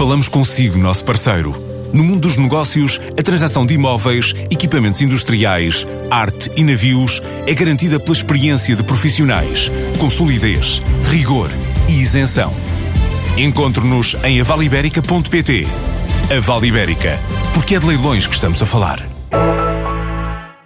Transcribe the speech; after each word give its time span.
Falamos 0.00 0.28
consigo, 0.28 0.78
nosso 0.78 1.04
parceiro. 1.04 1.54
No 1.92 2.02
mundo 2.02 2.20
dos 2.20 2.38
negócios, 2.38 2.98
a 3.18 3.22
transação 3.22 3.66
de 3.66 3.74
imóveis, 3.74 4.34
equipamentos 4.50 5.02
industriais, 5.02 5.86
arte 6.10 6.50
e 6.56 6.64
navios 6.64 7.20
é 7.46 7.52
garantida 7.52 8.00
pela 8.00 8.14
experiência 8.14 8.74
de 8.74 8.82
profissionais, 8.82 9.70
com 9.98 10.08
solidez, 10.08 10.80
rigor 11.10 11.50
e 11.86 12.00
isenção. 12.00 12.50
Encontre-nos 13.36 14.16
em 14.24 14.40
avaliberica.pt. 14.40 15.66
A 16.34 16.40
Vale 16.40 16.68
Ibérica, 16.68 17.18
porque 17.52 17.74
é 17.74 17.78
de 17.78 17.86
leilões 17.86 18.26
que 18.26 18.34
estamos 18.34 18.62
a 18.62 18.64
falar. 18.64 19.06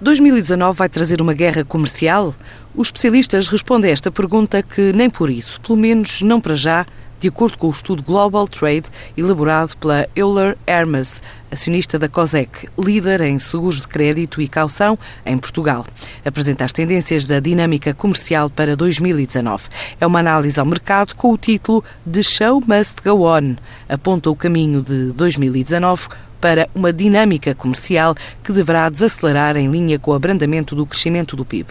2019 0.00 0.78
vai 0.78 0.88
trazer 0.88 1.20
uma 1.20 1.34
guerra 1.34 1.64
comercial? 1.64 2.32
Os 2.76 2.88
especialistas 2.88 3.48
respondem 3.48 3.90
a 3.90 3.92
esta 3.92 4.12
pergunta 4.12 4.62
que 4.62 4.92
nem 4.92 5.10
por 5.10 5.30
isso, 5.30 5.60
pelo 5.60 5.76
menos 5.76 6.22
não 6.22 6.40
para 6.40 6.54
já, 6.54 6.86
de 7.20 7.28
acordo 7.28 7.58
com 7.58 7.68
o 7.68 7.70
estudo 7.70 8.02
Global 8.02 8.46
Trade 8.46 8.84
elaborado 9.16 9.76
pela 9.76 10.08
Euler 10.14 10.56
Hermes, 10.66 11.22
acionista 11.50 11.98
da 11.98 12.08
COSEC, 12.08 12.68
líder 12.78 13.20
em 13.22 13.38
seguros 13.38 13.80
de 13.80 13.88
crédito 13.88 14.40
e 14.40 14.48
caução 14.48 14.98
em 15.24 15.36
Portugal. 15.38 15.86
Apresenta 16.24 16.64
as 16.64 16.72
tendências 16.72 17.26
da 17.26 17.40
dinâmica 17.40 17.94
comercial 17.94 18.50
para 18.50 18.76
2019. 18.76 19.64
É 20.00 20.06
uma 20.06 20.20
análise 20.20 20.58
ao 20.58 20.66
mercado 20.66 21.14
com 21.14 21.32
o 21.32 21.38
título 21.38 21.84
The 22.10 22.22
Show 22.22 22.62
Must 22.66 23.02
Go 23.04 23.26
On. 23.26 23.56
Aponta 23.88 24.30
o 24.30 24.36
caminho 24.36 24.82
de 24.82 25.12
2019 25.12 26.08
para 26.40 26.68
uma 26.74 26.92
dinâmica 26.92 27.54
comercial 27.54 28.14
que 28.42 28.52
deverá 28.52 28.88
desacelerar 28.88 29.56
em 29.56 29.70
linha 29.70 29.98
com 29.98 30.10
o 30.10 30.14
abrandamento 30.14 30.74
do 30.74 30.86
crescimento 30.86 31.34
do 31.34 31.44
PIB. 31.44 31.70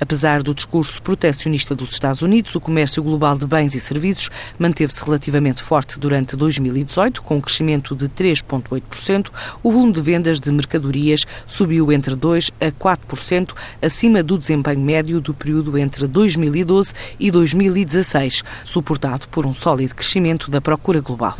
Apesar 0.00 0.42
do 0.42 0.54
discurso 0.54 1.00
protecionista 1.02 1.74
dos 1.74 1.92
Estados 1.92 2.22
Unidos, 2.22 2.54
o 2.54 2.60
comércio 2.60 3.02
global 3.02 3.36
de 3.36 3.46
bens 3.46 3.74
e 3.74 3.80
serviços 3.80 4.30
manteve-se 4.58 5.04
relativamente 5.04 5.62
forte 5.62 5.98
durante 5.98 6.36
2018, 6.36 7.22
com 7.22 7.36
um 7.36 7.40
crescimento 7.40 7.94
de 7.94 8.08
3,8%. 8.08 9.15
O 9.62 9.70
volume 9.70 9.92
de 9.92 10.00
vendas 10.00 10.40
de 10.40 10.50
mercadorias 10.50 11.26
subiu 11.46 11.90
entre 11.92 12.14
2% 12.14 12.52
a 12.60 12.70
4%, 12.70 13.54
acima 13.80 14.22
do 14.22 14.38
desempenho 14.38 14.80
médio 14.80 15.20
do 15.20 15.32
período 15.32 15.76
entre 15.78 16.06
2012 16.06 16.92
e 17.18 17.30
2016, 17.30 18.42
suportado 18.64 19.28
por 19.28 19.46
um 19.46 19.54
sólido 19.54 19.94
crescimento 19.94 20.50
da 20.50 20.60
procura 20.60 21.00
global. 21.00 21.36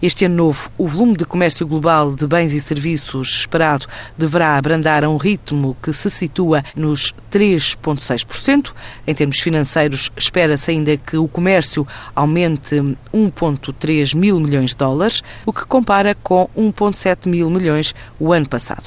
Este 0.00 0.24
ano 0.24 0.36
novo, 0.36 0.70
o 0.78 0.86
volume 0.86 1.16
de 1.16 1.24
comércio 1.24 1.66
global 1.66 2.14
de 2.14 2.26
bens 2.26 2.52
e 2.52 2.60
serviços 2.60 3.40
esperado 3.40 3.86
deverá 4.16 4.56
abrandar 4.56 5.04
a 5.04 5.08
um 5.08 5.16
ritmo 5.16 5.76
que 5.82 5.92
se 5.92 6.10
situa 6.10 6.62
nos 6.74 7.14
3,6%. 7.32 8.72
Em 9.06 9.14
termos 9.14 9.38
financeiros, 9.38 10.10
espera-se 10.16 10.70
ainda 10.70 10.96
que 10.96 11.16
o 11.16 11.26
comércio 11.26 11.86
aumente 12.14 12.76
1,3 13.12 14.14
mil 14.14 14.38
milhões 14.38 14.70
de 14.70 14.76
dólares, 14.76 15.22
o 15.44 15.52
que 15.52 15.64
compara 15.64 16.14
com 16.14 16.48
1,7 16.56 17.15
mil 17.24 17.48
milhões 17.48 17.94
o 18.18 18.32
ano 18.32 18.48
passado. 18.48 18.84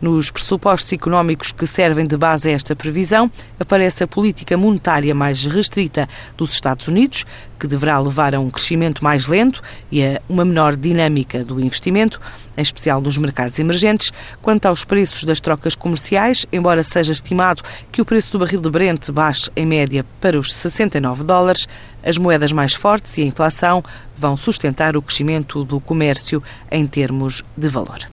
Nos 0.00 0.30
pressupostos 0.30 0.92
económicos 0.92 1.52
que 1.52 1.66
servem 1.66 2.06
de 2.06 2.16
base 2.16 2.48
a 2.48 2.52
esta 2.52 2.76
previsão, 2.76 3.30
aparece 3.58 4.04
a 4.04 4.06
política 4.06 4.56
monetária 4.56 5.14
mais 5.14 5.44
restrita 5.46 6.08
dos 6.36 6.52
Estados 6.52 6.88
Unidos, 6.88 7.24
que 7.58 7.66
deverá 7.66 7.98
levar 7.98 8.34
a 8.34 8.40
um 8.40 8.48
crescimento 8.48 9.04
mais 9.04 9.26
lento 9.26 9.62
e 9.92 10.02
a 10.02 10.20
uma 10.28 10.44
menor 10.44 10.74
dinâmica 10.76 11.44
do 11.44 11.60
investimento, 11.60 12.20
em 12.56 12.62
especial 12.62 13.00
nos 13.00 13.18
mercados 13.18 13.58
emergentes. 13.58 14.12
Quanto 14.40 14.66
aos 14.66 14.84
preços 14.84 15.24
das 15.24 15.40
trocas 15.40 15.74
comerciais, 15.74 16.46
embora 16.50 16.82
seja 16.82 17.12
estimado 17.12 17.62
que 17.92 18.00
o 18.00 18.04
preço 18.04 18.32
do 18.32 18.38
barril 18.38 18.60
de 18.60 18.70
Brent 18.70 19.10
baixe 19.10 19.50
em 19.54 19.66
média 19.66 20.04
para 20.20 20.38
os 20.38 20.54
69 20.54 21.22
dólares, 21.22 21.68
as 22.02 22.18
moedas 22.18 22.52
mais 22.52 22.74
fortes 22.74 23.16
e 23.18 23.22
a 23.22 23.26
inflação 23.26 23.82
vão 24.16 24.36
sustentar 24.36 24.96
o 24.96 25.02
crescimento 25.02 25.64
do 25.64 25.80
comércio 25.80 26.42
em 26.70 26.86
termos 26.86 27.42
de 27.56 27.68
valor. 27.68 28.00